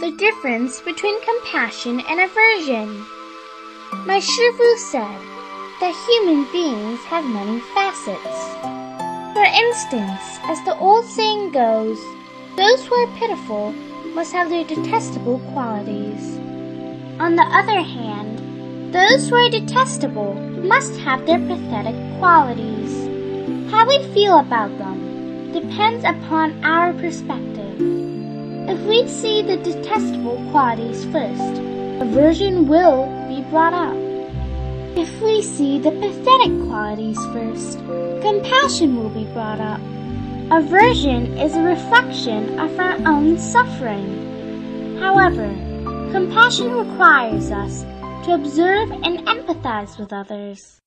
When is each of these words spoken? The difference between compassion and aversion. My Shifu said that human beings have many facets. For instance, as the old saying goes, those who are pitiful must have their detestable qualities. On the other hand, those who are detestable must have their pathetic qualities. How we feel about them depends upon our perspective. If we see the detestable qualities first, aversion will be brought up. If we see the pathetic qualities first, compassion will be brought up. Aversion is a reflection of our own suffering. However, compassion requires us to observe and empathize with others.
The 0.00 0.10
difference 0.10 0.80
between 0.80 1.22
compassion 1.22 2.00
and 2.10 2.18
aversion. 2.20 3.06
My 4.04 4.18
Shifu 4.18 4.76
said 4.76 5.20
that 5.78 5.94
human 6.08 6.50
beings 6.50 6.98
have 7.04 7.24
many 7.24 7.60
facets. 7.60 8.38
For 9.34 9.44
instance, 9.44 10.40
as 10.50 10.60
the 10.64 10.76
old 10.78 11.04
saying 11.04 11.52
goes, 11.52 12.00
those 12.56 12.84
who 12.84 12.94
are 12.96 13.16
pitiful 13.18 13.70
must 14.16 14.32
have 14.32 14.50
their 14.50 14.64
detestable 14.64 15.38
qualities. 15.52 16.38
On 17.20 17.36
the 17.36 17.46
other 17.54 17.80
hand, 17.80 18.92
those 18.92 19.28
who 19.28 19.36
are 19.36 19.48
detestable 19.48 20.34
must 20.34 20.98
have 20.98 21.24
their 21.24 21.38
pathetic 21.38 21.94
qualities. 22.18 23.70
How 23.70 23.86
we 23.86 24.02
feel 24.12 24.40
about 24.40 24.76
them 24.76 25.52
depends 25.52 26.04
upon 26.04 26.64
our 26.64 26.92
perspective. 26.94 28.13
If 28.66 28.80
we 28.86 29.06
see 29.06 29.42
the 29.42 29.58
detestable 29.58 30.42
qualities 30.50 31.04
first, 31.06 31.60
aversion 32.00 32.66
will 32.66 33.06
be 33.28 33.42
brought 33.50 33.74
up. 33.74 33.94
If 34.96 35.20
we 35.20 35.42
see 35.42 35.78
the 35.78 35.90
pathetic 35.90 36.52
qualities 36.66 37.18
first, 37.26 37.78
compassion 38.22 38.96
will 38.96 39.10
be 39.10 39.26
brought 39.32 39.60
up. 39.60 39.80
Aversion 40.50 41.36
is 41.36 41.54
a 41.54 41.62
reflection 41.62 42.58
of 42.58 42.78
our 42.78 42.96
own 43.06 43.38
suffering. 43.38 44.98
However, 44.98 45.48
compassion 46.10 46.72
requires 46.72 47.50
us 47.50 47.82
to 48.24 48.32
observe 48.32 48.90
and 48.92 49.18
empathize 49.26 49.98
with 49.98 50.12
others. 50.12 50.80